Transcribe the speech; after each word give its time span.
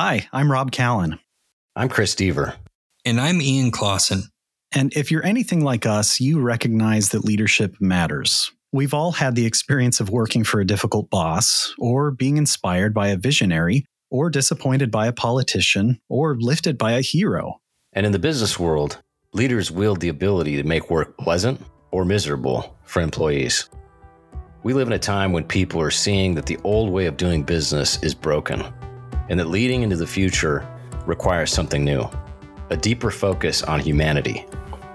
Hi, 0.00 0.28
I'm 0.32 0.52
Rob 0.52 0.70
Callan. 0.70 1.18
I'm 1.74 1.88
Chris 1.88 2.14
Deaver. 2.14 2.54
And 3.04 3.20
I'm 3.20 3.42
Ian 3.42 3.72
Clawson. 3.72 4.22
And 4.70 4.96
if 4.96 5.10
you're 5.10 5.26
anything 5.26 5.64
like 5.64 5.86
us, 5.86 6.20
you 6.20 6.40
recognize 6.40 7.08
that 7.08 7.24
leadership 7.24 7.74
matters. 7.80 8.52
We've 8.70 8.94
all 8.94 9.10
had 9.10 9.34
the 9.34 9.44
experience 9.44 9.98
of 9.98 10.08
working 10.08 10.44
for 10.44 10.60
a 10.60 10.64
difficult 10.64 11.10
boss, 11.10 11.74
or 11.80 12.12
being 12.12 12.36
inspired 12.36 12.94
by 12.94 13.08
a 13.08 13.16
visionary, 13.16 13.86
or 14.08 14.30
disappointed 14.30 14.92
by 14.92 15.08
a 15.08 15.12
politician, 15.12 16.00
or 16.08 16.36
lifted 16.38 16.78
by 16.78 16.92
a 16.92 17.00
hero. 17.00 17.60
And 17.92 18.06
in 18.06 18.12
the 18.12 18.20
business 18.20 18.56
world, 18.56 19.02
leaders 19.32 19.72
wield 19.72 19.98
the 19.98 20.10
ability 20.10 20.54
to 20.58 20.62
make 20.62 20.90
work 20.90 21.18
pleasant 21.18 21.60
or 21.90 22.04
miserable 22.04 22.78
for 22.84 23.02
employees. 23.02 23.68
We 24.62 24.74
live 24.74 24.86
in 24.86 24.92
a 24.92 24.98
time 25.00 25.32
when 25.32 25.42
people 25.42 25.80
are 25.80 25.90
seeing 25.90 26.36
that 26.36 26.46
the 26.46 26.58
old 26.62 26.88
way 26.88 27.06
of 27.06 27.16
doing 27.16 27.42
business 27.42 28.00
is 28.04 28.14
broken, 28.14 28.62
and 29.28 29.38
that 29.38 29.48
leading 29.48 29.82
into 29.82 29.96
the 29.96 30.06
future 30.06 30.66
requires 31.06 31.52
something 31.52 31.84
new 31.84 32.08
a 32.70 32.76
deeper 32.76 33.10
focus 33.10 33.62
on 33.62 33.80
humanity, 33.80 34.44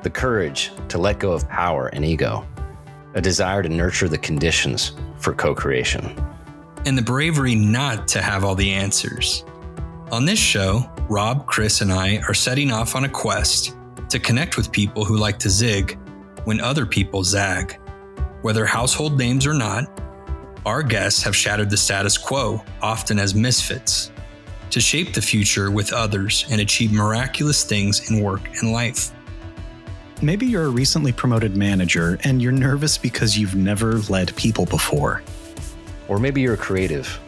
the 0.04 0.10
courage 0.10 0.72
to 0.90 1.00
let 1.00 1.18
go 1.18 1.32
of 1.32 1.50
power 1.50 1.88
and 1.88 2.06
ego, 2.06 2.48
a 3.16 3.22
desire 3.22 3.64
to 3.64 3.70
nurture 3.70 4.08
the 4.08 4.18
conditions 4.18 4.94
for 5.18 5.34
co 5.34 5.56
creation, 5.56 6.16
and 6.86 6.98
the 6.98 7.02
bravery 7.02 7.56
not 7.56 8.08
to 8.10 8.22
have 8.22 8.44
all 8.44 8.56
the 8.56 8.72
answers. 8.72 9.44
On 10.12 10.26
this 10.26 10.38
show, 10.38 10.88
Rob, 11.10 11.48
Chris, 11.48 11.82
and 11.82 11.92
I 11.92 12.18
are 12.28 12.34
setting 12.34 12.72
off 12.72 12.96
on 12.96 13.06
a 13.06 13.10
quest 13.10 13.76
to 14.10 14.20
connect 14.20 14.58
with 14.58 14.72
people 14.72 15.04
who 15.04 15.18
like 15.18 15.40
to 15.40 15.50
zig 15.50 15.98
when 16.44 16.62
other 16.62 16.86
people 16.86 17.24
zag. 17.24 17.80
Whether 18.44 18.66
household 18.66 19.18
names 19.18 19.48
or 19.48 19.54
not, 19.54 19.90
our 20.66 20.84
guests 20.84 21.24
have 21.24 21.36
shattered 21.36 21.70
the 21.70 21.78
status 21.78 22.18
quo, 22.18 22.64
often 22.82 23.18
as 23.18 23.34
misfits, 23.34 24.12
to 24.74 24.82
shape 24.82 25.14
the 25.14 25.22
future 25.22 25.70
with 25.70 25.94
others 25.94 26.48
and 26.50 26.60
achieve 26.60 26.92
miraculous 26.92 27.64
things 27.64 28.10
in 28.10 28.22
work 28.22 28.42
and 28.60 28.72
life. 28.72 29.12
Maybe 30.24 30.48
you're 30.48 30.66
a 30.66 30.70
recently 30.70 31.12
promoted 31.12 31.56
manager 31.56 32.18
and 32.24 32.42
you're 32.42 32.52
nervous 32.52 32.98
because 32.98 33.38
you've 33.38 33.54
never 33.54 34.00
led 34.10 34.36
people 34.36 34.66
before. 34.66 35.22
Or 36.08 36.18
maybe 36.18 36.42
you're 36.42 36.56
a 36.56 36.58
creative, 36.58 37.20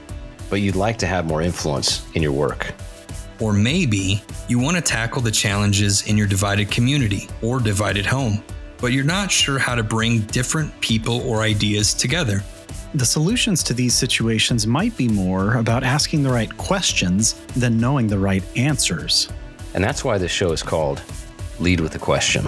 but 0.50 0.56
you'd 0.56 0.76
like 0.76 0.98
to 0.98 1.08
have 1.08 1.28
more 1.28 1.44
influence 1.44 2.04
in 2.16 2.24
your 2.24 2.32
work. 2.32 2.74
Or 3.40 3.54
maybe 3.54 4.24
you 4.48 4.58
want 4.58 4.78
to 4.78 4.82
tackle 4.82 5.22
the 5.22 5.30
challenges 5.30 6.08
in 6.08 6.18
your 6.18 6.28
divided 6.28 6.72
community 6.72 7.30
or 7.44 7.60
divided 7.60 8.08
home, 8.08 8.44
but 8.80 8.88
you're 8.88 9.04
not 9.04 9.32
sure 9.32 9.60
how 9.60 9.76
to 9.76 9.84
bring 9.84 10.22
different 10.22 10.80
people 10.82 11.22
or 11.30 11.42
ideas 11.42 11.94
together. 11.94 12.42
The 12.96 13.06
solutions 13.06 13.62
to 13.64 13.74
these 13.74 13.94
situations 13.94 14.66
might 14.66 14.96
be 14.96 15.10
more 15.10 15.56
about 15.56 15.84
asking 15.84 16.24
the 16.24 16.32
right 16.32 16.56
questions 16.56 17.34
than 17.58 17.78
knowing 17.78 18.08
the 18.08 18.18
right 18.18 18.42
answers. 18.58 19.28
And 19.74 19.84
that's 19.84 20.06
why 20.06 20.18
this 20.18 20.32
show 20.32 20.54
is 20.54 20.64
called 20.64 21.02
Lead 21.60 21.82
with 21.82 21.94
a 21.96 22.00
Question. 22.00 22.48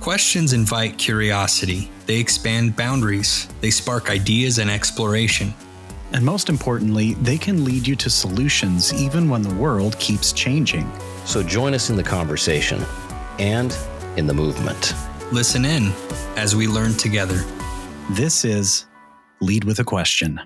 Questions 0.00 0.52
invite 0.52 0.98
curiosity, 0.98 1.90
they 2.04 2.20
expand 2.20 2.76
boundaries, 2.76 3.48
they 3.62 3.70
spark 3.70 4.10
ideas 4.10 4.58
and 4.58 4.70
exploration. 4.70 5.54
And 6.12 6.22
most 6.22 6.50
importantly, 6.50 7.14
they 7.14 7.38
can 7.38 7.64
lead 7.64 7.86
you 7.86 7.96
to 7.96 8.10
solutions 8.10 8.92
even 8.92 9.30
when 9.30 9.40
the 9.40 9.54
world 9.54 9.98
keeps 9.98 10.30
changing. 10.30 10.92
So 11.24 11.42
join 11.42 11.72
us 11.72 11.88
in 11.88 11.96
the 11.96 12.02
conversation 12.02 12.84
and 13.38 13.74
in 14.18 14.26
the 14.26 14.34
movement. 14.34 14.92
Listen 15.32 15.64
in 15.64 15.90
as 16.36 16.54
we 16.54 16.68
learn 16.68 16.92
together. 16.92 17.42
This 18.10 18.44
is 18.44 18.84
Lead 19.40 19.64
with 19.64 19.78
a 19.78 19.84
Question. 19.84 20.40